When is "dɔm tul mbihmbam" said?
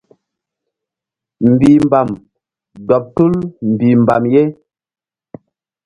2.87-4.23